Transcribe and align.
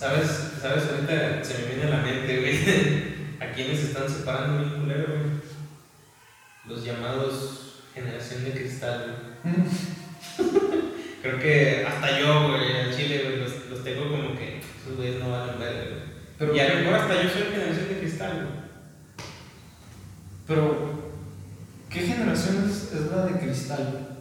¿Sabes? 0.00 0.30
¿Sabes? 0.62 0.84
Ahorita 0.88 1.44
se 1.44 1.58
me 1.58 1.74
viene 1.74 1.82
a 1.84 1.96
la 1.98 2.02
mente, 2.02 2.40
güey. 2.40 3.36
¿A 3.38 3.52
quiénes 3.52 3.80
están 3.80 4.08
separando 4.08 4.64
bien 4.64 4.80
culero, 4.80 5.08
güey? 5.08 5.30
Los 6.66 6.82
llamados 6.82 7.82
generación 7.92 8.44
de 8.44 8.52
cristal, 8.52 9.18
güey. 9.44 9.54
Creo 11.22 11.38
que 11.38 11.84
hasta 11.86 12.18
yo, 12.18 12.48
güey, 12.48 12.80
en 12.80 12.96
Chile, 12.96 13.24
güey, 13.24 13.40
los, 13.40 13.66
los 13.68 13.84
tengo 13.84 14.10
como 14.10 14.38
que 14.38 14.60
esos 14.60 14.96
güeyes 14.96 15.20
no 15.20 15.32
van 15.32 15.50
a 15.50 15.56
ver, 15.56 15.90
güey. 15.90 16.02
Pero, 16.38 16.56
y 16.56 16.60
a 16.60 16.68
lo 16.70 16.74
mejor 16.76 16.94
hasta 16.94 17.22
yo 17.22 17.28
soy 17.28 17.42
generación 17.42 17.88
de 17.88 17.98
cristal, 17.98 18.32
güey. 18.36 19.26
pero, 20.46 21.12
¿qué 21.90 22.00
generación 22.00 22.64
es, 22.70 22.90
es 22.94 23.10
la 23.10 23.26
de 23.26 23.38
cristal? 23.38 24.16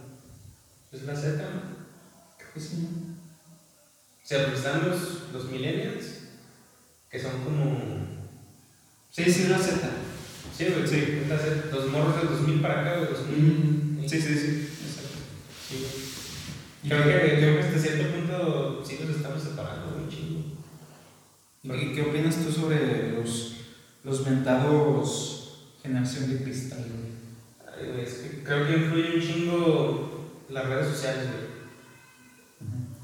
Es 0.91 1.03
la 1.03 1.15
Z, 1.15 1.37
¿no? 1.37 1.61
Creo 2.37 2.53
que 2.53 2.59
sí, 2.59 2.79
¿no? 2.81 3.18
Sea, 4.29 4.45
pues 4.45 4.59
están 4.59 4.87
los, 4.87 5.23
los 5.33 5.51
millennials, 5.51 6.19
que 7.09 7.19
son 7.19 7.31
como... 7.43 7.81
Sí, 9.09 9.23
sí, 9.25 9.47
la 9.47 9.57
Z. 9.57 9.89
Sí, 10.55 10.65
güey, 10.65 10.87
Sí. 10.87 11.23
la 11.27 11.35
Z. 11.35 11.75
Los 11.75 11.87
morros 11.87 12.15
del 12.17 12.27
2000 12.37 12.61
para 12.61 12.81
acá, 12.81 12.97
güey, 12.99 13.09
2000. 13.09 14.07
Sí, 14.07 14.21
sí, 14.21 14.35
sí. 14.37 14.69
Exacto. 14.85 15.17
Sí, 15.67 15.77
güey. 15.79 16.83
¿Y 16.83 16.89
Creo 16.89 17.03
que, 17.05 17.37
creo 17.37 17.57
que 17.57 17.63
hasta 17.65 17.79
cierto 17.79 18.13
punto 18.13 18.83
sí 18.85 18.99
los 19.03 19.15
estamos 19.15 19.41
separando, 19.41 19.97
un 19.97 20.07
chingo. 20.07 20.43
¿Y 21.63 21.95
qué 21.95 22.01
opinas 22.03 22.35
tú 22.45 22.51
sobre 22.51 23.13
los, 23.13 23.55
los 24.03 24.27
mentados 24.27 25.71
generación 25.81 26.29
de 26.29 26.43
cristal? 26.43 26.85
güey? 26.85 27.75
Ay, 27.75 27.91
güey, 27.93 28.05
es 28.05 28.13
que 28.13 28.43
creo 28.43 28.67
que 28.67 28.77
influye 28.77 29.15
un 29.15 29.21
chingo 29.21 30.29
las 30.49 30.67
redes 30.67 30.89
sociales, 30.89 31.23
güey. 31.31 31.48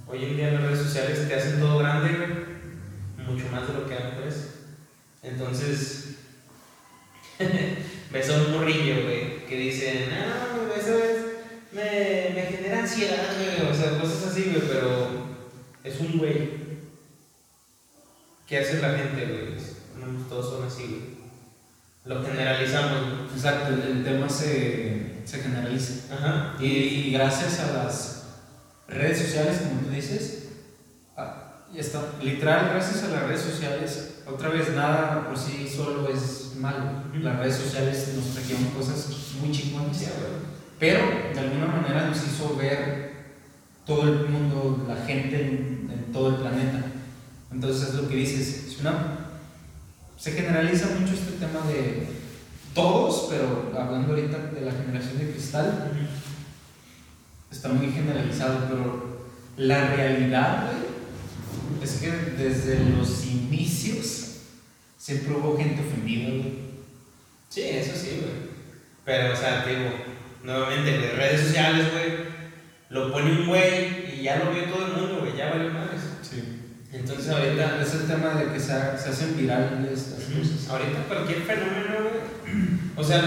Hoy 0.08 0.24
en 0.24 0.38
día 0.38 0.52
las 0.52 0.62
redes 0.62 0.80
sociales 0.80 1.28
te 1.28 1.34
hacen 1.34 1.60
todo 1.60 1.80
grande, 1.80 2.14
güey. 2.14 3.28
Mucho 3.28 3.50
más 3.52 3.68
de 3.68 3.74
lo 3.74 3.88
que 3.88 3.96
antes. 3.96 4.52
Entonces, 5.24 6.18
ves 8.12 8.30
a 8.30 8.34
un 8.38 8.52
morrillo, 8.52 9.04
güey, 9.04 9.46
que 9.48 9.58
dicen, 9.58 10.10
ah, 10.14 10.58
eso 10.80 10.96
es, 10.96 11.26
me, 11.72 12.36
me 12.36 12.42
genera 12.44 12.80
ansiedad, 12.80 13.34
güey. 13.36 13.68
O 13.68 13.74
sea, 13.74 14.00
cosas 14.00 14.28
así, 14.32 14.44
güey, 14.44 14.68
pero 14.68 15.08
es 15.84 16.00
un 16.00 16.20
güey. 16.20 16.50
¿Qué 18.48 18.60
hace 18.60 18.80
la 18.80 18.96
gente, 18.96 19.26
güey? 19.26 19.56
No, 20.00 20.24
todos 20.28 20.52
son 20.52 20.68
así, 20.68 20.84
güey. 20.84 21.16
Lo 22.06 22.24
generalizamos. 22.24 23.32
Exacto, 23.34 23.74
el, 23.74 23.82
el 23.82 24.04
tema 24.04 24.30
se, 24.30 25.24
se 25.26 25.40
generaliza. 25.40 26.14
Ajá. 26.14 26.56
Y, 26.60 26.68
y 26.68 27.12
gracias 27.12 27.60
a 27.62 27.74
las 27.74 28.25
redes 28.88 29.20
sociales, 29.20 29.62
como 29.68 29.82
tú 29.82 29.90
dices, 29.90 30.44
a- 31.18 31.64
y 31.74 31.80
está, 31.80 32.02
literal, 32.22 32.70
gracias 32.74 33.04
a 33.04 33.08
las 33.10 33.24
redes 33.28 33.42
sociales, 33.42 34.16
otra 34.28 34.50
vez 34.50 34.70
nada 34.76 35.28
por 35.28 35.38
sí 35.38 35.68
solo 35.74 36.08
es 36.10 36.54
malo. 36.60 37.04
Las 37.20 37.38
redes 37.40 37.56
sociales 37.56 38.14
nos 38.16 38.34
trajeron 38.34 38.66
cosas 38.72 39.08
muy 39.42 39.52
chingonas, 39.52 39.98
Sí, 39.98 40.06
pero 40.80 41.00
de 41.34 41.40
alguna 41.40 41.68
manera 41.68 42.08
nos 42.08 42.18
hizo 42.18 42.56
ver 42.56 43.14
todo 43.86 44.04
el 44.04 44.30
mundo, 44.30 44.86
la 44.88 45.06
gente 45.06 45.42
en, 45.42 45.90
en 45.92 46.12
todo 46.14 46.30
el 46.30 46.36
planeta. 46.36 46.84
Entonces 47.52 47.90
es 47.90 47.96
lo 47.96 48.08
que 48.08 48.16
dices, 48.16 48.74
si 48.74 48.82
una- 48.82 49.20
se 50.18 50.32
generaliza 50.32 50.88
mucho 51.00 51.14
este 51.14 51.34
tema 51.34 51.66
de 51.68 52.08
todos, 52.74 53.28
pero 53.30 53.72
hablando 53.80 54.14
ahorita 54.14 54.38
de 54.54 54.62
la 54.62 54.72
generación 54.72 55.18
de 55.20 55.32
cristal, 55.32 55.92
está 57.52 57.70
muy 57.70 57.92
generalizado, 57.92 58.68
pero 58.70 59.28
la 59.58 59.96
realidad, 59.96 60.72
güey, 60.72 61.84
es 61.84 61.94
que 62.02 62.12
desde 62.12 62.80
los 62.92 63.26
inicios 63.26 64.38
siempre 64.98 65.34
hubo 65.36 65.58
gente 65.58 65.82
ofendida, 65.82 66.30
güey. 66.30 66.66
Sí, 67.50 67.62
eso 67.62 67.96
sí, 67.96 68.22
güey. 68.22 68.56
Pero, 69.06 69.34
o 69.34 69.36
sea, 69.36 69.66
digo, 69.66 69.92
nuevamente, 70.44 70.98
güey, 70.98 71.12
redes 71.12 71.42
sociales, 71.42 71.92
güey, 71.92 72.26
lo 72.90 73.12
pone 73.12 73.32
un 73.32 73.48
güey 73.48 74.20
y 74.20 74.24
ya 74.24 74.38
lo 74.38 74.52
vio 74.52 74.66
todo 74.66 74.88
el 74.88 74.94
mundo, 74.94 75.20
güey, 75.22 75.38
ya 75.38 75.52
valió 75.52 75.72
madres. 75.72 76.02
Sí. 76.22 76.62
Entonces, 76.92 77.30
ahorita, 77.30 77.82
es 77.82 77.94
el 77.94 78.08
tema 78.08 78.34
de 78.36 78.52
que 78.52 78.60
se, 78.60 78.68
se 78.68 79.10
hacen 79.10 79.38
virales 79.38 79.92
estas 79.92 80.24
cosas. 80.24 80.70
ahorita 80.70 81.04
cualquier 81.08 81.42
fenómeno, 81.42 81.96
güey, 82.02 82.36
o 82.96 83.04
sea, 83.04 83.22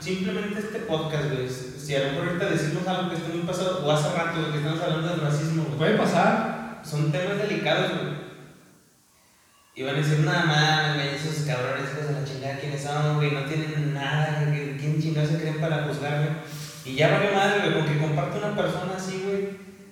simplemente 0.00 0.60
este 0.60 0.80
podcast, 0.80 1.32
güey, 1.32 1.48
si 1.86 1.94
a 1.94 2.00
lo 2.00 2.04
mejor 2.10 2.28
ahorita 2.28 2.50
decimos 2.50 2.88
algo 2.88 3.10
que 3.10 3.14
esté 3.14 3.28
muy 3.32 3.46
pasado, 3.46 3.86
o 3.86 3.92
hace 3.92 4.08
rato, 4.10 4.50
que 4.50 4.58
estamos 4.58 4.82
hablando 4.82 5.08
del 5.08 5.20
racismo, 5.20 5.62
güey, 5.66 5.78
Puede 5.78 5.96
pasar. 5.96 6.80
son 6.82 7.12
temas 7.12 7.38
delicados, 7.38 7.92
güey. 7.92 8.26
Y 9.76 9.82
van 9.84 9.94
a 9.94 9.98
decir, 9.98 10.18
nada 10.24 10.44
más, 10.46 10.94
güey, 10.96 11.08
esos 11.14 11.46
cabrones, 11.46 11.86
hijos 11.92 12.08
de 12.08 12.12
la 12.14 12.24
chingada, 12.24 12.58
¿quiénes 12.58 12.82
son, 12.82 13.16
güey? 13.16 13.30
No 13.30 13.44
tienen 13.44 13.94
nada, 13.94 14.46
güey, 14.48 14.76
¿quién 14.76 15.00
chingados 15.00 15.30
se 15.30 15.38
creen 15.38 15.60
para 15.60 15.84
juzgar, 15.84 16.24
güey? 16.24 16.30
Y 16.86 16.96
ya 16.96 17.08
vale 17.08 17.30
madre, 17.30 17.60
güey, 17.60 17.74
con 17.74 17.86
que 17.86 18.00
comparte 18.00 18.38
una 18.38 18.56
persona 18.56 18.94
así, 18.96 19.22
güey, 19.24 19.48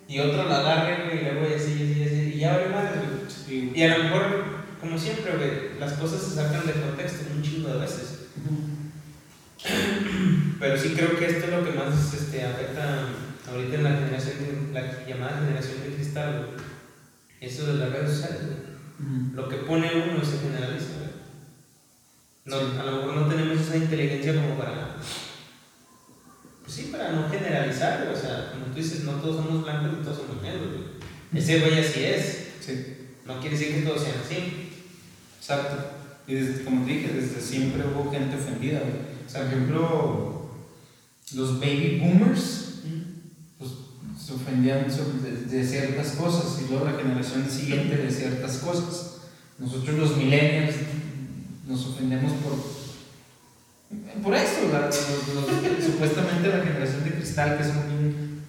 y 0.08 0.18
otro 0.18 0.48
la 0.48 0.58
agarre, 0.58 1.04
güey, 1.04 1.20
y 1.20 1.24
luego 1.30 1.48
y 1.48 1.54
así, 1.54 1.72
y 1.74 1.82
así, 1.84 2.00
y 2.00 2.04
así, 2.06 2.32
y 2.34 2.38
ya 2.40 2.56
vale 2.56 2.68
madre, 2.70 2.90
güey. 3.06 3.30
Sí. 3.30 3.72
Y 3.72 3.82
a 3.84 3.98
lo 3.98 4.04
mejor, 4.04 4.44
como 4.80 4.98
siempre, 4.98 5.36
güey, 5.36 5.78
las 5.78 5.92
cosas 5.92 6.20
se 6.22 6.34
sacan 6.34 6.66
de 6.66 6.72
contexto 6.72 7.26
un 7.32 7.40
chingo 7.40 7.68
de 7.68 7.78
veces. 7.78 8.26
Pero 10.60 10.78
sí 10.78 10.94
creo 10.94 11.18
que 11.18 11.26
esto 11.26 11.44
es 11.46 11.50
lo 11.50 11.64
que 11.64 11.72
más 11.78 12.14
este, 12.14 12.44
afecta 12.44 13.08
ahorita 13.50 13.74
en 13.76 13.84
la 13.84 13.90
generación, 13.90 14.34
de- 14.38 14.72
la 14.72 15.06
llamada 15.06 15.40
generación 15.40 15.82
de 15.82 15.94
cristal. 15.96 16.50
Eso 17.40 17.66
de 17.66 17.74
las 17.74 17.90
redes 17.92 18.10
sociales. 18.12 18.40
Lo 19.34 19.48
que 19.48 19.56
pone 19.56 19.90
uno 20.10 20.24
se 20.24 20.38
generaliza, 20.38 20.86
güey. 20.98 21.10
No, 22.46 22.58
Sí. 22.60 22.78
A 22.78 22.84
lo 22.84 22.96
mejor 22.96 23.16
no 23.16 23.28
tenemos 23.28 23.60
esa 23.60 23.76
inteligencia 23.76 24.34
como 24.34 24.56
para. 24.56 24.96
Pues 26.62 26.74
sí, 26.76 26.88
para 26.90 27.10
no 27.12 27.28
generalizar. 27.28 28.08
O 28.14 28.16
sea, 28.18 28.50
como 28.52 28.66
tú 28.66 28.74
dices, 28.76 29.04
no 29.04 29.12
todos 29.14 29.36
somos 29.44 29.64
blancos 29.64 29.98
y 30.00 30.04
todos 30.04 30.18
somos 30.18 30.42
negros, 30.42 30.68
güey. 30.72 30.84
Ese 31.42 31.60
güey 31.60 31.78
así 31.78 32.04
es. 32.04 32.48
Sí. 32.60 32.96
No 33.26 33.40
quiere 33.40 33.58
decir 33.58 33.74
que 33.74 33.82
todos 33.82 34.02
sean 34.02 34.16
así. 34.24 34.70
Exacto. 35.38 35.76
Y 36.26 36.34
desde- 36.34 36.64
como 36.64 36.86
te 36.86 36.92
dije, 36.92 37.12
desde 37.12 37.40
siempre 37.40 37.82
hubo 37.86 38.10
gente 38.10 38.36
ofendida. 38.36 38.80
güey. 38.80 39.14
Por 39.30 39.42
ejemplo, 39.42 40.33
los 41.32 41.58
baby 41.60 41.98
boomers 42.00 42.74
pues, 43.58 43.70
se 44.24 44.32
ofendían 44.34 44.86
de, 44.88 45.56
de 45.56 45.66
ciertas 45.66 46.12
cosas 46.12 46.60
y 46.62 46.68
luego 46.70 46.84
la 46.84 46.92
generación 46.92 47.48
siguiente 47.50 47.96
de 47.96 48.10
ciertas 48.10 48.58
cosas. 48.58 49.10
Nosotros 49.58 49.98
los 49.98 50.16
millennials 50.16 50.74
nos 51.66 51.86
ofendemos 51.86 52.32
por, 52.34 52.52
por 54.22 54.34
esto, 54.34 54.68
la- 54.72 54.86
los- 54.86 55.00
los- 55.00 55.84
supuestamente 55.86 56.48
la 56.48 56.62
generación 56.64 57.04
de 57.04 57.10
cristal 57.14 57.56
que 57.58 57.64
son 57.64 57.88
bien 57.88 58.40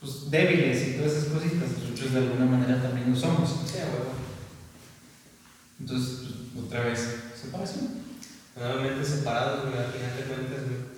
pues, 0.00 0.30
débiles 0.30 0.88
y 0.88 0.92
todas 0.98 1.12
esas 1.12 1.24
cositas, 1.26 1.68
nosotros 1.82 2.12
de 2.12 2.18
alguna 2.18 2.46
manera 2.46 2.82
también 2.82 3.10
lo 3.10 3.16
somos. 3.16 3.50
Entonces, 5.80 6.18
pues, 6.54 6.64
otra 6.66 6.84
vez, 6.84 7.00
separación. 7.40 7.88
Nuevamente 8.56 9.04
separados, 9.04 9.64
al 9.66 9.92
final 9.92 10.16
de 10.16 10.22
cuentas, 10.24 10.60
güey. 10.66 10.89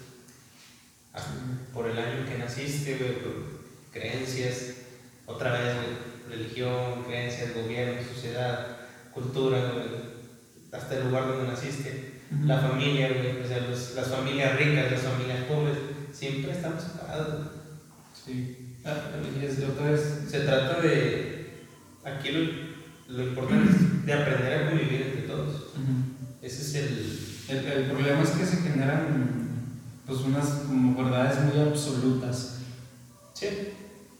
Por 1.74 1.88
el 1.90 1.98
año 1.98 2.26
que 2.26 2.38
naciste, 2.38 2.96
güey, 2.96 3.12
creencias, 3.92 4.74
otra 5.26 5.52
vez, 5.52 5.74
güey, 5.76 6.36
religión, 6.38 7.04
creencias, 7.06 7.54
gobierno, 7.54 8.00
sociedad, 8.14 8.76
cultura, 9.12 9.58
güey, 9.72 10.12
hasta 10.72 10.96
el 10.96 11.04
lugar 11.08 11.26
donde 11.28 11.48
naciste, 11.48 12.12
la 12.46 12.58
familia, 12.58 13.08
güey, 13.08 13.42
o 13.42 13.46
sea, 13.46 13.60
los- 13.68 13.94
las 13.94 14.08
familias 14.08 14.56
ricas, 14.58 14.90
las 14.90 15.02
familias 15.02 15.44
pobres, 15.44 15.76
siempre 16.12 16.52
estamos 16.52 16.82
separados. 16.82 17.48
Sí. 18.24 18.76
Ah, 18.84 18.94
y 19.40 19.64
otra 19.64 19.90
vez. 19.90 20.24
Se 20.28 20.40
trata 20.40 20.80
de, 20.80 21.66
aquí 22.04 22.30
lo, 22.30 23.16
lo 23.16 23.22
importante 23.28 23.70
es 23.70 24.06
de 24.06 24.12
aprender 24.14 24.52
a 24.62 24.70
convivir 24.70 25.02
entre 25.02 25.22
todos. 25.22 25.66
Ese 26.40 26.62
es 26.62 26.74
el... 26.74 27.18
El, 27.48 27.66
el 27.66 27.84
problema 27.90 28.22
es 28.22 28.30
que 28.30 28.46
se 28.46 28.56
generan 28.58 29.31
pues 30.06 30.20
unas 30.20 30.46
como 30.66 31.02
verdades 31.02 31.38
muy 31.40 31.60
absolutas. 31.68 32.58
Sí, 33.34 33.46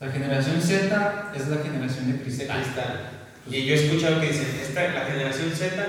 La 0.01 0.11
generación 0.11 0.61
Z 0.61 1.33
es 1.35 1.49
la 1.49 1.57
generación 1.63 2.13
de 2.13 2.23
cristal. 2.23 2.63
cristal. 2.63 3.11
Y 3.51 3.65
yo 3.65 3.75
he 3.75 3.85
escuchado 3.87 4.21
que 4.21 4.29
dicen, 4.29 4.47
esta, 4.61 4.93
la 4.93 5.05
generación 5.07 5.51
Z 5.51 5.85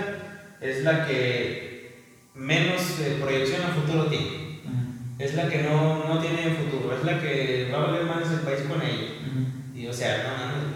es 0.62 0.84
la 0.84 1.06
que 1.08 2.04
menos 2.36 2.82
eh, 3.00 3.18
proyección 3.22 3.62
a 3.64 3.70
futuro 3.74 4.08
tiene. 4.08 4.62
Ujú, 4.66 5.20
Es 5.20 5.36
la 5.36 5.48
que 5.50 5.64
no, 5.64 6.08
no 6.08 6.20
tiene 6.20 6.56
futuro. 6.56 6.96
Es 6.98 7.04
la 7.04 7.20
que 7.22 7.70
va 7.72 7.80
a 7.84 7.86
valer 7.88 8.06
más 8.06 8.32
el 8.32 8.40
país 8.40 8.62
con 8.62 8.82
ella. 8.82 9.14
ujú. 9.22 9.78
Y 9.78 9.88
o 9.88 9.94
sea, 9.94 10.24
no 10.24 10.38
mames. 10.38 10.74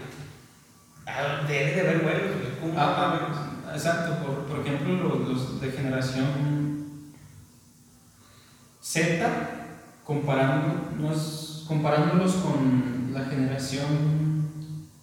Ah, 1.06 1.44
debe 1.48 1.72
de 1.74 1.80
haber 1.80 1.98
buenos, 2.02 2.22
güey. 2.22 2.60
¿Cómo 2.60 2.74
Ah, 2.76 3.18
no 3.20 3.68
ah, 3.70 3.72
exacto, 3.74 4.16
por, 4.24 4.44
por 4.46 4.60
ejemplo, 4.66 4.94
los, 4.94 5.28
los 5.28 5.60
de 5.60 5.70
generación 5.72 6.67
Z, 8.90 9.20
comparándonos, 10.02 11.66
comparándolos 11.68 12.36
con 12.36 13.10
la 13.12 13.26
generación 13.26 14.48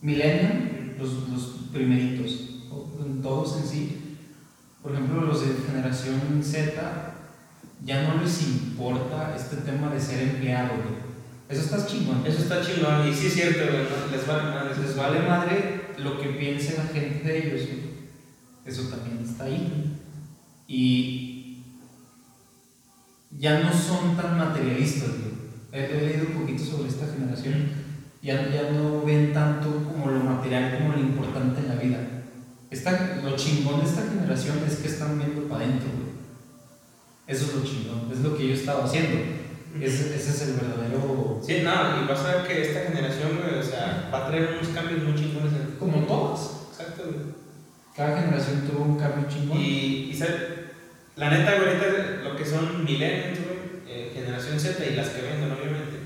millennial, 0.02 0.96
los, 0.98 1.30
los 1.30 1.44
primeritos. 1.72 2.64
todos 3.22 3.62
en 3.62 3.68
sí. 3.68 4.18
Por 4.82 4.92
ejemplo, 4.92 5.22
los 5.22 5.42
de 5.42 5.54
generación 5.68 6.42
Z 6.44 7.14
ya 7.86 8.08
no 8.08 8.24
les 8.24 8.42
importa 8.42 9.36
este 9.36 9.58
tema 9.58 9.94
de 9.94 10.02
ser 10.02 10.30
empleado, 10.30 10.70
güey. 10.78 11.06
Eso 11.48 11.62
está 11.62 11.86
chingón. 11.86 12.26
Eso 12.26 12.40
está 12.40 12.62
chingón. 12.62 13.08
Y 13.08 13.14
sí 13.14 13.28
es 13.28 13.34
cierto. 13.34 13.66
Les 14.12 14.26
vale 14.26 14.50
madre. 14.50 14.82
Les 14.82 14.96
vale 14.96 15.20
madre 15.20 15.82
lo 16.00 16.20
que 16.20 16.30
piense 16.30 16.76
la 16.76 16.86
gente 16.86 17.24
de 17.24 17.38
ellos, 17.38 17.68
güey. 17.68 17.82
Eso 18.66 18.90
también 18.90 19.24
está 19.24 19.44
ahí. 19.44 19.96
Y 20.68 21.35
ya 23.38 23.60
no 23.60 23.72
son 23.74 24.16
tan 24.16 24.38
materialistas. 24.38 25.10
He, 25.72 25.84
he 25.84 26.02
leído 26.08 26.28
un 26.28 26.42
poquito 26.42 26.64
sobre 26.64 26.90
esta 26.90 27.06
generación. 27.08 27.86
Ya, 28.22 28.50
ya 28.50 28.72
no 28.72 29.04
ven 29.04 29.34
tanto 29.34 29.70
como 29.84 30.10
lo 30.10 30.20
material 30.20 30.78
como 30.78 30.94
lo 30.94 31.00
importante 31.00 31.62
en 31.62 31.68
la 31.68 31.76
vida. 31.76 32.00
Esta, 32.72 33.22
lo 33.24 33.36
chingón 33.36 33.82
de 33.82 33.86
esta 33.86 34.02
generación 34.02 34.60
es 34.68 34.78
que 34.78 34.88
están 34.88 35.18
viendo 35.18 35.48
para 35.48 35.66
adentro. 35.66 35.90
Eso 37.28 37.46
es 37.46 37.56
lo 37.56 37.64
chingón, 37.64 38.12
es 38.12 38.20
lo 38.20 38.36
que 38.36 38.48
yo 38.48 38.54
estaba 38.54 38.86
haciendo. 38.86 39.20
Ese, 39.80 40.16
ese 40.16 40.30
es 40.30 40.42
el 40.42 40.54
verdadero. 40.54 41.40
Sí, 41.46 41.62
no, 41.64 42.04
y 42.04 42.08
vas 42.08 42.20
a 42.20 42.36
ver 42.36 42.48
que 42.48 42.62
esta 42.62 42.92
generación, 42.92 43.40
o 43.60 43.64
sea, 43.64 44.10
va 44.14 44.26
a 44.26 44.28
traer 44.28 44.58
unos 44.58 44.70
cambios 44.70 45.04
muy 45.04 45.16
chingones 45.16 45.52
Como 45.78 46.06
todas. 46.06 46.68
Exacto. 46.72 47.04
Cada 47.96 48.22
generación 48.22 48.62
tuvo 48.62 48.86
un 48.86 48.98
cambio 48.98 49.28
chingón. 49.30 49.58
Y, 49.58 50.10
y 50.12 50.14
¿sabes? 50.14 50.36
La 51.16 51.30
neta, 51.30 51.56
güey, 51.56 51.70
ahorita 51.70 52.24
lo 52.24 52.36
que 52.36 52.46
son 52.46 52.84
millennials, 52.84 53.40
güey, 53.40 53.58
eh, 53.88 54.12
generación 54.14 54.60
Z 54.60 54.86
y 54.86 54.96
las 54.96 55.10
que 55.10 55.22
vengan, 55.22 55.52
obviamente. 55.52 55.98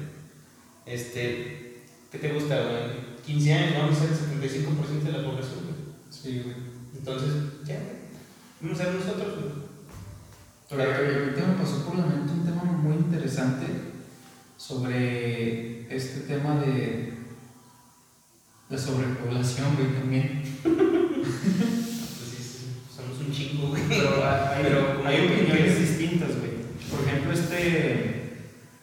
Este, 0.86 1.84
¿qué 2.12 2.18
te 2.20 2.34
gusta, 2.34 2.62
güey? 2.62 3.10
15 3.26 3.54
años, 3.54 3.74
vamos 3.78 3.98
a 3.98 4.02
ser 4.02 4.10
el 4.10 4.42
75% 4.42 5.04
de 5.04 5.12
la 5.12 5.24
población, 5.24 5.60
güey. 5.64 5.76
Sí, 6.10 6.42
güey. 6.44 6.56
Entonces, 6.98 7.34
ya, 7.66 7.76
güey. 7.76 8.00
Vamos 8.62 8.80
a 8.80 8.84
ser 8.84 8.94
nosotros, 8.94 9.36
güey. 9.36 9.70
Pero 10.70 10.84
ahorita 10.84 11.48
me 11.48 11.64
pasó 11.64 11.86
por 11.86 11.98
la 11.98 12.06
mente 12.06 12.32
un 12.32 12.46
tema 12.46 12.64
muy 12.64 12.98
interesante 12.98 13.66
sobre 14.58 15.96
este 15.96 16.22
tema 16.22 16.60
de 16.62 17.14
la 18.70 18.78
sobrepoblación, 18.78 19.76
güey, 19.76 19.94
también. 20.00 20.44
Pues 21.20 22.32
sí, 22.32 22.44
sí, 22.44 22.66
somos 22.96 23.20
un 23.20 23.32
chingo, 23.34 23.70
güey. 23.70 23.82
Pero 23.88 24.09
hay, 24.30 24.64
Pero 24.64 24.96
como 24.98 25.08
hay 25.10 25.18
que- 25.18 25.34
opiniones 25.36 25.80
distintas, 25.80 26.30
güey. 26.38 26.52
Por 26.92 27.08
ejemplo, 27.08 27.32
este. 27.34 28.16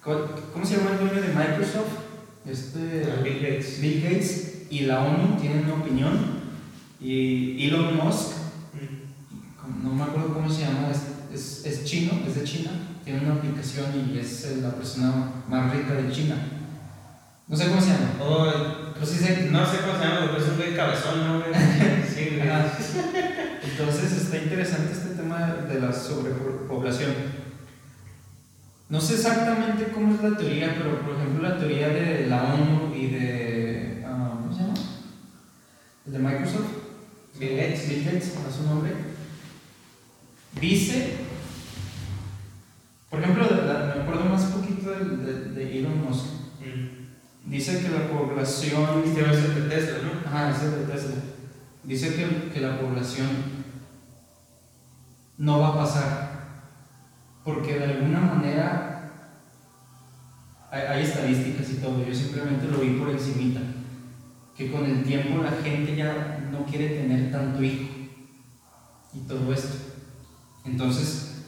¿Cómo 0.03 0.65
se 0.65 0.77
llama 0.77 0.91
el 0.93 0.99
dueño 1.09 1.21
de 1.23 1.35
Microsoft? 1.35 1.93
Este. 2.49 3.07
Bill 3.25 3.41
Gates. 3.41 3.81
Bill 3.81 4.03
Gates 4.03 4.53
y 4.71 4.81
la 4.81 5.01
ONU 5.05 5.37
tienen 5.41 5.65
una 5.65 5.75
opinión. 5.75 6.37
Y 7.01 7.67
Elon 7.69 7.97
Musk, 7.97 8.33
Mm. 8.75 9.85
no 9.85 9.93
me 9.95 10.03
acuerdo 10.05 10.33
cómo 10.33 10.49
se 10.51 10.63
llama, 10.63 10.89
es, 10.91 11.03
es, 11.35 11.67
es 11.67 11.85
chino, 11.85 12.13
es 12.27 12.35
de 12.37 12.45
China, 12.45 12.71
tiene 13.05 13.21
una 13.21 13.35
aplicación 13.35 13.87
y 14.15 14.19
es 14.19 14.57
la 14.63 14.71
persona 14.71 15.31
más 15.49 15.73
rica 15.75 15.95
de 15.95 16.11
China. 16.11 16.37
No 17.49 17.57
sé 17.57 17.69
cómo 17.69 17.81
se 17.81 17.89
llama. 17.89 18.11
Oh, 18.21 18.53
Pero 18.95 19.07
sí 19.07 19.19
sé. 19.19 19.49
no 19.51 19.65
sé 19.71 19.79
cómo 19.79 19.99
se 19.99 20.05
llama, 20.05 20.31
pero 20.33 20.43
es 20.45 20.51
un 20.51 20.57
güey 20.57 20.75
cabezón, 20.75 21.27
¿no, 21.27 21.39
güey? 21.41 21.53
Sí, 22.13 22.37
güey. 22.37 22.49
Ajá. 22.49 22.77
Entonces 23.63 24.13
está 24.13 24.37
interesante 24.39 24.93
este 24.93 25.15
tema 25.15 25.56
de 25.69 25.81
la 25.81 25.93
sobrepoblación. 25.93 27.13
No 28.89 29.01
sé 29.01 29.15
exactamente 29.15 29.89
cómo 29.93 30.15
es 30.15 30.23
la 30.23 30.37
teoría, 30.37 30.75
pero 30.79 31.01
por 31.01 31.17
ejemplo 31.17 31.49
la 31.49 31.59
teoría 31.59 31.89
de 31.89 32.27
la 32.29 32.55
ONU 32.55 32.95
y 32.95 33.09
de... 33.09 34.05
ah, 34.07 34.39
¿Cómo 34.41 34.53
se 34.53 34.61
llama? 34.63 34.75
El 36.07 36.13
de 36.13 36.19
Microsoft. 36.21 36.67
Bill 37.39 37.57
Gates. 37.57 37.89
Bill 37.89 38.05
Gates, 38.05 38.35
a 38.49 38.51
su 38.53 38.63
nombre. 38.63 38.93
Dice, 40.61 41.17
por 43.11 43.21
ejemplo, 43.21 43.45
de- 43.47 43.57
de- 43.57 43.95
me 43.95 44.03
acuerdo 44.03 44.25
más 44.27 44.45
poquito 44.45 44.91
de, 44.91 45.51
de, 45.51 45.79
Elon 45.79 46.03
Musk. 46.05 46.25
Mm. 46.61 47.51
Dice 47.51 47.81
que 47.83 47.89
la 47.91 48.09
población... 48.09 49.03
Este 49.05 49.23
va 49.23 49.31
a 49.31 49.35
ser 49.35 49.55
de 49.55 49.69
Tesla, 49.69 49.99
¿no? 50.03 50.29
Ajá, 50.29 50.51
ese 50.51 50.71
de 50.71 50.85
Tesla. 50.87 51.15
Dice 51.85 52.15
que, 52.15 52.51
que 52.53 52.61
la 52.61 52.81
población 52.81 53.27
no 55.39 55.61
va 55.61 55.69
a 55.69 55.77
pasar. 55.77 56.27
Porque 57.45 57.79
de 57.79 57.85
alguna 57.85 58.21
manera 58.21 58.87
hay, 60.71 61.03
estadísticas 61.03 61.71
y 61.71 61.75
todo. 61.77 62.05
Yo 62.05 62.15
simplemente 62.15 62.67
lo 62.67 62.79
vi 62.79 62.91
por 62.99 63.11
encimita. 63.11 63.61
Que 64.57 64.73
con 64.73 64.85
el 64.85 65.05
tiempo 65.05 65.43
la 65.43 65.53
gente 65.63 65.95
ya 65.95 66.49
no 66.51 66.65
quiere 66.65 66.89
tener 66.89 67.31
tanto 67.31 67.63
hijo. 67.63 67.89
Y 69.13 69.21
todo 69.21 69.53
esto. 69.53 69.77
Entonces, 70.65 71.45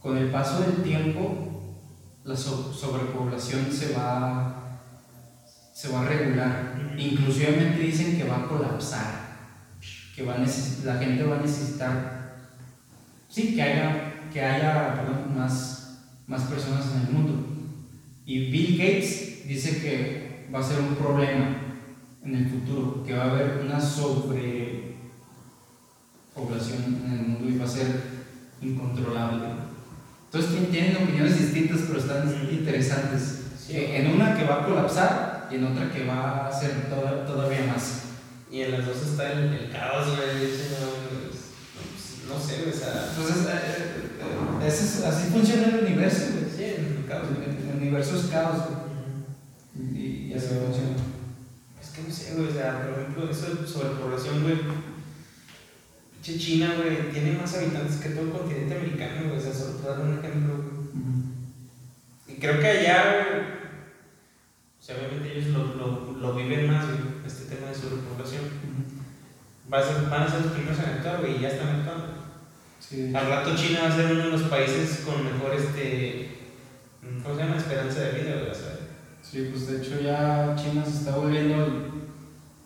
con 0.00 0.16
el 0.16 0.30
paso 0.30 0.60
del 0.60 0.82
tiempo, 0.82 1.44
la 2.24 2.36
so- 2.36 2.72
sobrepoblación 2.72 3.70
se 3.72 3.94
va, 3.94 4.80
se 5.74 5.88
va 5.88 6.02
a 6.02 6.04
regular. 6.04 6.94
Inclusivamente 6.96 7.78
dicen 7.80 8.16
que 8.16 8.28
va 8.28 8.38
a 8.38 8.48
colapsar, 8.48 9.36
que 10.14 10.24
va 10.24 10.34
a 10.34 10.38
la 10.38 10.98
gente 10.98 11.24
va 11.24 11.36
a 11.36 11.42
necesitar, 11.42 12.13
sí, 13.34 13.54
que 13.54 13.62
haya, 13.62 14.14
que 14.32 14.40
haya 14.40 14.94
perdón, 14.94 15.36
más, 15.36 15.98
más 16.26 16.42
personas 16.42 16.84
en 16.94 17.00
el 17.06 17.12
mundo. 17.12 17.46
Y 18.26 18.50
Bill 18.50 18.78
Gates 18.78 19.46
dice 19.48 19.80
que 19.82 20.46
va 20.54 20.60
a 20.60 20.62
ser 20.62 20.78
un 20.80 20.94
problema 20.94 21.56
en 22.24 22.34
el 22.34 22.48
futuro, 22.48 23.02
que 23.04 23.12
va 23.14 23.24
a 23.24 23.30
haber 23.30 23.60
una 23.64 23.80
sobrepoblación 23.80 24.94
en 27.06 27.12
el 27.12 27.26
mundo 27.26 27.48
y 27.50 27.58
va 27.58 27.64
a 27.64 27.68
ser 27.68 27.86
incontrolable. 28.62 29.44
Entonces 30.26 30.50
tien- 30.52 30.70
tienen 30.70 30.96
opiniones 30.96 31.38
distintas, 31.38 31.80
pero 31.86 31.98
están 32.00 32.32
interesantes. 32.50 33.40
Sí. 33.58 33.72
Eh, 33.76 33.98
En 34.00 34.12
una 34.14 34.34
que 34.36 34.44
va 34.44 34.62
a 34.62 34.66
colapsar 34.66 35.48
y 35.50 35.56
en 35.56 35.64
otra 35.64 35.90
que 35.92 36.04
va 36.06 36.48
a 36.48 36.52
ser 36.52 36.88
toda- 36.88 37.26
todavía 37.26 37.66
más. 37.66 38.02
Y 38.50 38.60
en 38.62 38.72
las 38.72 38.86
dos 38.86 39.02
está 39.02 39.32
el, 39.32 39.52
el 39.52 39.70
caos, 39.70 40.06
güey. 40.16 40.44
No, 42.28 42.40
sé, 42.40 42.62
güey, 42.62 42.70
o 42.70 42.76
sea. 42.76 43.10
Entonces, 43.10 43.46
eh, 43.46 44.18
eh, 44.20 44.66
es- 44.66 45.02
así 45.04 45.30
funciona 45.30 45.68
el 45.68 45.84
universo, 45.84 46.24
güey. 46.32 46.50
Sí, 46.56 46.64
el 46.64 47.04
caos, 47.06 47.28
güey. 47.34 47.48
El, 47.50 47.68
el 47.70 47.76
universo 47.76 48.16
es 48.18 48.26
caos, 48.26 48.58
güey. 48.68 49.94
Y, 49.94 50.06
y 50.28 50.34
así 50.34 50.46
Pero- 50.50 50.64
funciona. 50.66 50.96
Es 51.82 51.88
que 51.90 52.02
no 52.02 52.14
sé, 52.14 52.34
güey, 52.34 52.48
o 52.48 52.52
sea, 52.52 52.82
por 52.90 52.98
ejemplo, 53.00 53.30
eso 53.30 53.54
de 53.54 53.66
sobrepoblación, 53.68 54.42
güey. 54.42 54.58
Pinche 56.22 56.38
China, 56.38 56.74
güey, 56.76 57.10
tiene 57.12 57.36
más 57.38 57.54
habitantes 57.54 57.96
que 57.96 58.08
todo 58.10 58.24
el 58.24 58.30
continente 58.30 58.74
americano, 58.78 59.28
güey. 59.28 59.38
O 59.38 59.40
sea, 59.42 59.52
solo 59.52 59.72
te 59.74 59.88
dar 59.88 60.00
un 60.00 60.18
ejemplo, 60.18 60.54
güey. 60.56 60.74
Y 62.36 62.40
creo 62.40 62.58
que 62.58 62.66
allá, 62.66 63.02
güey, 63.04 63.44
o 64.80 64.82
sea, 64.82 64.96
obviamente 64.96 65.32
ellos 65.38 65.48
lo, 65.52 65.74
lo, 65.74 66.12
lo 66.12 66.34
viven 66.34 66.70
más, 66.70 66.86
güey, 66.86 66.98
este 67.26 67.54
tema 67.54 67.68
de 67.68 67.74
sobrepoblación. 67.74 68.42
A 69.70 69.82
ser- 69.82 70.08
van 70.08 70.22
a 70.22 70.30
ser 70.30 70.42
los 70.42 70.52
primeros 70.52 70.78
en 70.78 70.84
actuar, 70.86 71.20
güey, 71.20 71.36
y 71.36 71.40
ya 71.40 71.48
están 71.48 71.68
actuando. 71.80 72.23
Sí. 72.88 73.12
Al 73.14 73.26
rato 73.28 73.56
China 73.56 73.80
va 73.82 73.88
a 73.88 73.96
ser 73.96 74.12
uno 74.12 74.24
de 74.24 74.30
los 74.30 74.42
países 74.42 75.02
con 75.06 75.24
mejor, 75.24 75.54
este, 75.54 76.28
¿cómo 77.22 77.34
se 77.34 77.42
llama? 77.42 77.56
Esperanza 77.56 78.00
de 78.00 78.12
vida, 78.12 78.54
sea. 78.54 78.78
Sí, 79.22 79.48
pues 79.50 79.66
de 79.66 79.78
hecho 79.78 80.00
ya 80.02 80.54
China 80.54 80.84
se 80.84 80.98
está 80.98 81.16
volviendo, 81.16 81.88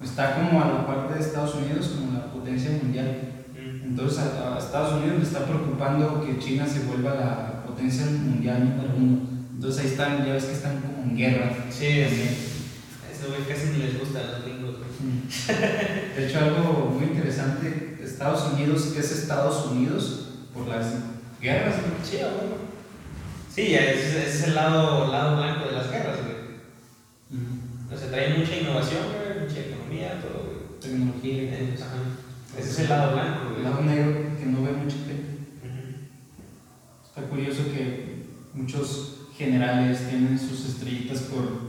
está 0.03 0.35
como 0.35 0.61
a 0.63 0.69
la 0.69 0.87
parte 0.87 1.15
de 1.15 1.21
Estados 1.21 1.55
Unidos 1.55 1.95
como 1.95 2.19
la 2.19 2.33
potencia 2.33 2.71
mundial. 2.83 3.45
mm, 3.55 3.85
Entonces 3.85 4.19
a, 4.19 4.57
a 4.57 4.59
Estados 4.59 4.95
Unidos 5.01 5.19
le 5.19 5.25
está 5.25 5.45
preocupando 5.47 6.25
que 6.27 6.39
China 6.39 6.67
se 6.67 6.81
vuelva 6.81 7.15
la 7.15 7.63
potencia 7.65 8.05
mundial 8.07 8.71
número 8.77 8.95
uno. 8.97 9.19
Entonces 9.55 9.83
ahí 9.85 9.91
están, 9.93 10.27
ya 10.27 10.33
ves 10.35 10.45
que 10.47 10.53
están 10.53 10.81
como 10.81 11.05
en 11.05 11.17
guerra. 11.17 11.51
Sí, 11.71 12.05
sí. 12.11 12.58
Eso, 13.19 13.29
güey, 13.29 13.43
casi 13.49 13.71
ni 13.71 13.79
les 13.79 13.99
gusta 13.99 14.21
a 14.21 14.25
los 14.33 14.45
gringos. 14.45 14.77
De 16.17 16.27
hecho, 16.27 16.39
algo 16.39 16.91
muy 16.95 17.05
interesante, 17.05 17.99
Estados 18.03 18.53
Unidos, 18.53 18.91
¿qué 18.95 19.01
es 19.01 19.11
Estados 19.13 19.67
Unidos? 19.67 20.29
Por 20.55 20.69
las 20.69 20.87
guerras. 21.41 21.75
Sí, 22.05 22.19
a 22.21 22.27
huevo. 22.29 22.59
Sí, 23.55 23.75
ese, 23.75 24.27
es 24.29 24.43
el 24.45 24.55
lado, 24.55 25.11
lado 25.11 25.37
blanco 25.37 25.67
de 25.67 25.73
las 25.73 25.91
guerras, 25.91 26.19
güey. 26.23 26.39
O 27.93 27.99
sea, 27.99 28.09
trae 28.09 28.39
mucha 28.39 28.57
innovación, 28.57 29.03
güey, 29.07 29.47
mucha 29.47 29.61
economía, 29.61 30.21
todo, 30.21 30.45
güey. 30.45 30.81
Tecnología 30.81 31.43
Eh, 31.43 31.75
ajá. 31.77 32.59
Ese 32.59 32.71
es 32.71 32.79
el 32.81 32.89
lado 32.89 33.13
blanco, 33.15 33.41
El 33.49 33.53
güey. 33.55 33.65
lado 33.65 33.83
negro 33.83 34.39
que 34.39 34.47
no 34.47 34.63
ve 34.63 34.73
mucha 34.73 34.97
gente. 34.97 35.39
Está 37.05 37.23
curioso 37.23 37.65
que 37.75 38.27
muchos 38.55 39.27
generales 39.37 40.09
tienen 40.09 40.39
sus 40.39 40.67
estrellitas 40.67 41.21
por 41.23 41.69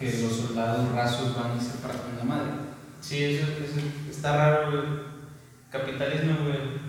que 0.00 0.06
los 0.22 0.32
soldados 0.36 0.90
rasos 0.92 1.36
van 1.36 1.56
y 1.56 1.60
se 1.64 1.76
parten 1.78 2.16
la 2.18 2.24
madre. 2.24 2.50
Sí, 3.00 3.22
eso, 3.22 3.46
eso 3.62 3.86
está 4.10 4.34
raro, 4.36 4.70
güey. 4.72 4.82
Capitalismo, 5.70 6.38
güey. 6.44 6.80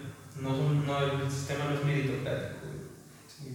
No, 0.41 0.50
son- 0.56 0.88
no, 0.88 0.98
el 0.98 1.30
sistema 1.30 1.65
no 1.65 1.75
es 1.75 1.86
meritocrático, 1.86 2.56
güey. 2.63 3.51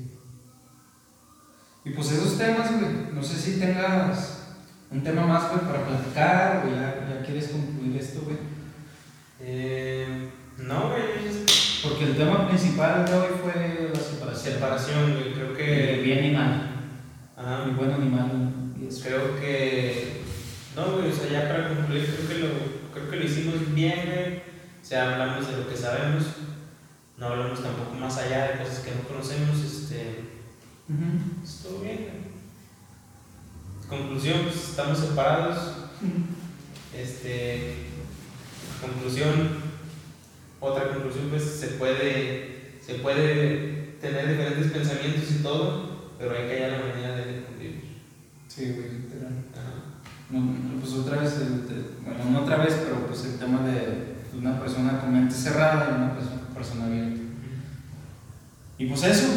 Y 1.84 1.90
pues 1.90 2.12
esos 2.12 2.36
temas, 2.36 2.70
güey, 2.80 2.92
no 3.12 3.22
sé 3.22 3.36
si 3.36 3.58
tengas 3.60 4.42
un 4.90 5.02
tema 5.02 5.26
más, 5.26 5.48
güey, 5.50 5.60
para 5.62 5.86
platicar 5.86 6.64
o 6.66 6.70
ya, 6.70 7.06
ya 7.08 7.22
quieres 7.24 7.48
concluir 7.48 7.96
esto, 7.96 8.20
güey. 8.22 8.36
Eh, 9.40 10.30
no, 10.58 10.90
porque 11.82 12.04
el 12.04 12.16
tema 12.16 12.48
principal 12.48 13.04
de 13.04 13.14
hoy 13.14 13.28
fue 13.42 13.90
la 13.94 14.00
separación. 14.00 14.54
Separación, 14.54 15.12
güey, 15.12 15.32
creo 15.34 15.54
que... 15.54 16.00
bien 16.02 16.24
y 16.26 16.30
mal. 16.32 16.70
Ajá, 17.36 17.64
Muy 17.66 17.74
bueno 17.74 17.98
ni 17.98 18.08
malo. 18.08 18.32
Y 18.34 18.34
eso. 18.36 18.55
Creo 18.94 19.38
que. 19.40 20.22
No, 20.76 20.92
güey, 20.92 21.10
o 21.10 21.14
sea, 21.14 21.28
ya 21.30 21.48
para 21.48 21.68
concluir, 21.68 22.04
creo 22.04 22.28
que 22.28 22.38
lo, 22.38 22.48
creo 22.92 23.10
que 23.10 23.16
lo 23.16 23.24
hicimos 23.24 23.74
bien, 23.74 24.02
güey. 24.06 24.36
O 24.36 24.84
sea, 24.84 25.14
hablamos 25.14 25.48
de 25.48 25.56
lo 25.56 25.68
que 25.68 25.76
sabemos. 25.76 26.24
No 27.18 27.26
hablamos 27.26 27.62
tampoco 27.62 27.94
más 27.94 28.16
allá 28.18 28.52
de 28.52 28.58
cosas 28.62 28.80
que 28.80 28.92
no 28.92 29.08
conocemos. 29.08 29.58
Este. 29.58 30.20
Estuvo 31.42 31.80
bien, 31.80 31.96
güey. 31.96 32.26
Conclusión, 33.88 34.42
pues 34.44 34.70
estamos 34.70 34.98
separados. 34.98 35.58
Este. 36.96 37.74
Conclusión. 38.80 39.66
Otra 40.60 40.90
conclusión, 40.90 41.28
pues 41.30 41.42
se 41.42 41.68
puede. 41.68 42.78
Se 42.84 42.94
puede 42.96 43.96
tener 44.00 44.28
diferentes 44.28 44.70
pensamientos 44.70 45.30
y 45.30 45.42
todo, 45.42 46.12
pero 46.18 46.36
hay 46.36 46.46
que 46.46 46.54
hallar 46.54 46.78
la 46.78 46.86
manera 46.86 47.16
de. 47.16 47.55
Sí, 48.56 48.72
güey, 48.72 48.90
literal. 49.02 49.34
No, 50.30 50.40
no, 50.40 50.80
pues 50.80 50.92
otra 50.94 51.18
vez, 51.18 51.34
el- 51.36 51.90
bueno, 52.04 52.30
no 52.30 52.40
otra 52.40 52.56
vez, 52.56 52.74
pero 52.82 53.06
pues 53.06 53.24
el 53.26 53.38
tema 53.38 53.60
de 53.62 54.16
una 54.36 54.58
persona 54.58 54.98
con 55.00 55.12
mente 55.12 55.34
cerrada 55.34 55.88
y 55.90 55.94
una 55.94 56.14
perso- 56.16 56.54
persona 56.54 56.86
abierta. 56.86 57.20
Y 58.78 58.86
pues 58.86 59.02
eso. 59.04 59.28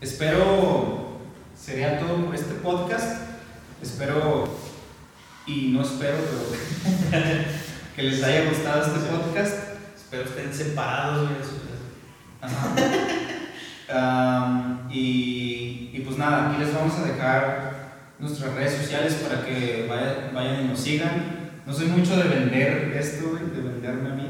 Espero, 0.00 1.18
sería 1.58 1.98
todo 1.98 2.26
por 2.26 2.34
este 2.34 2.54
podcast. 2.54 3.22
Espero, 3.82 4.48
y 5.46 5.70
no 5.72 5.82
espero, 5.82 6.16
pero 7.10 7.22
que 7.96 8.02
les 8.02 8.22
haya 8.22 8.48
gustado 8.48 8.82
este 8.82 9.00
podcast. 9.10 9.54
Espero 9.96 10.24
estén 10.24 10.52
separados. 10.54 11.30
Ajá. 12.40 12.74
Y, 14.90 14.90
y 14.90 15.63
pues 16.14 16.30
nada, 16.30 16.48
aquí 16.48 16.62
les 16.62 16.72
vamos 16.72 16.96
a 16.96 17.06
dejar 17.06 17.72
nuestras 18.20 18.54
redes 18.54 18.74
sociales 18.74 19.14
para 19.14 19.44
que 19.44 19.88
vayan, 20.32 20.64
y 20.64 20.68
nos 20.68 20.78
sigan. 20.78 21.10
No 21.66 21.72
soy 21.72 21.88
mucho 21.88 22.16
de 22.16 22.28
vender 22.28 22.96
esto, 22.96 23.30
güey, 23.30 23.50
de 23.50 23.68
venderme 23.68 24.10
a 24.10 24.14
mí. 24.14 24.28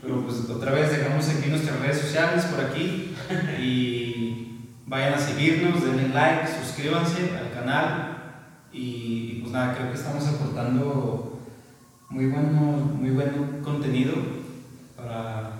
Pero 0.00 0.24
pues 0.24 0.48
otra 0.48 0.72
vez 0.72 0.90
dejamos 0.90 1.28
aquí 1.28 1.50
nuestras 1.50 1.78
redes 1.78 1.98
sociales 1.98 2.46
por 2.46 2.64
aquí 2.64 3.14
y 3.60 4.60
vayan 4.86 5.12
a 5.12 5.18
seguirnos, 5.18 5.84
denle 5.84 6.08
like, 6.08 6.48
suscríbanse 6.48 7.36
al 7.36 7.52
canal 7.52 8.16
y, 8.72 9.40
pues 9.42 9.52
nada, 9.52 9.74
creo 9.74 9.90
que 9.90 9.98
estamos 9.98 10.26
aportando 10.26 11.38
muy 12.08 12.28
bueno, 12.28 12.48
muy 12.98 13.10
buen 13.10 13.60
contenido 13.62 14.14
para, 14.96 15.50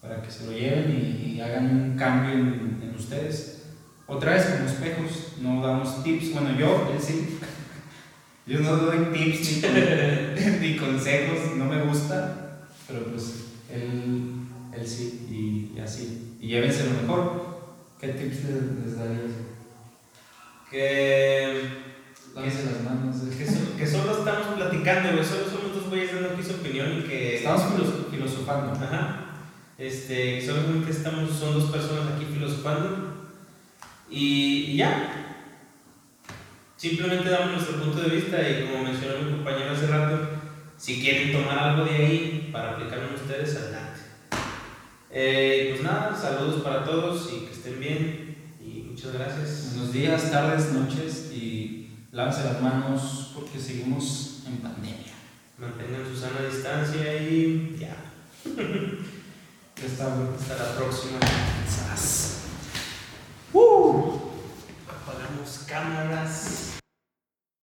para 0.00 0.22
que 0.22 0.30
se 0.30 0.46
lo 0.46 0.52
lleven 0.52 0.90
y, 0.92 1.42
hagan 1.42 1.66
un 1.66 1.98
cambio 1.98 2.32
en 2.32 2.94
ustedes. 2.96 3.55
Otra 4.08 4.34
vez 4.34 4.44
como 4.46 4.68
espejos, 4.68 5.32
no 5.40 5.66
damos 5.66 6.02
tips, 6.04 6.32
bueno 6.32 6.56
yo, 6.58 6.90
él 6.94 7.02
sí, 7.02 7.38
yo 8.46 8.60
no 8.60 8.76
doy 8.76 8.98
tips 9.12 9.48
ni, 9.50 9.60
con- 9.62 10.60
ni 10.60 10.76
consejos, 10.76 11.56
no 11.56 11.64
me 11.64 11.82
gusta, 11.82 12.66
pero 12.86 13.04
pues 13.06 13.46
él, 13.72 14.32
él 14.72 14.86
sí, 14.86 15.26
y, 15.28 15.76
y 15.76 15.80
así. 15.80 16.36
Y 16.40 16.48
llévense 16.48 16.84
lo 16.84 17.02
mejor. 17.02 17.46
¿Qué 18.00 18.08
tips 18.08 18.44
les, 18.44 18.62
les 18.84 18.98
darías? 18.98 19.32
Que, 20.70 21.62
Lávense 22.34 22.64
las 22.66 22.82
manos. 22.84 23.16
eh. 23.24 23.36
que, 23.36 23.46
so- 23.46 23.76
que 23.76 23.86
solo 23.86 24.18
estamos 24.18 24.46
platicando, 24.56 25.12
güey. 25.12 25.24
Solo 25.24 25.44
somos 25.50 25.74
dos 25.74 25.88
güeyes 25.88 26.12
dando 26.14 26.30
aquí 26.30 26.42
su 26.42 26.52
opinión 26.54 26.98
y 26.98 27.02
que. 27.08 27.38
Estamos 27.38 27.62
filos- 27.72 28.06
filosofando. 28.10 28.72
Ajá. 28.72 29.22
Este, 29.78 30.44
solamente 30.44 30.90
estamos, 30.90 31.30
son 31.30 31.54
dos 31.54 31.70
personas 31.70 32.14
aquí 32.14 32.26
filosofando. 32.26 33.05
Y, 34.10 34.72
y 34.72 34.76
ya. 34.76 35.26
Simplemente 36.76 37.30
damos 37.30 37.52
nuestro 37.52 37.82
punto 37.82 38.02
de 38.02 38.16
vista 38.16 38.36
y 38.48 38.66
como 38.66 38.84
mencionó 38.84 39.18
mi 39.22 39.32
compañero 39.32 39.72
hace 39.72 39.86
rato, 39.86 40.28
si 40.76 41.00
quieren 41.00 41.32
tomar 41.32 41.58
algo 41.58 41.84
de 41.84 41.96
ahí 41.96 42.50
para 42.52 42.72
aplicarlo 42.72 43.08
en 43.08 43.14
ustedes, 43.14 43.56
adelante. 43.56 44.00
Eh, 45.10 45.68
pues 45.70 45.82
nada, 45.82 46.14
saludos 46.14 46.62
para 46.62 46.84
todos 46.84 47.32
y 47.32 47.46
que 47.46 47.52
estén 47.52 47.80
bien 47.80 48.36
y 48.60 48.82
muchas 48.90 49.14
gracias. 49.14 49.72
Buenos 49.74 49.92
días, 49.92 50.30
tardes, 50.30 50.72
noches 50.72 51.32
y 51.32 51.90
lávense 52.12 52.44
las 52.44 52.60
manos 52.60 53.32
porque 53.34 53.58
seguimos 53.58 54.42
en 54.46 54.58
pandemia. 54.58 55.14
Mantengan 55.58 56.06
su 56.06 56.20
sana 56.20 56.46
distancia 56.46 57.22
y 57.22 57.76
ya. 57.80 57.96
Güey. 58.44 59.06
Hasta 59.76 60.56
la 60.56 60.76
próxima. 60.76 61.18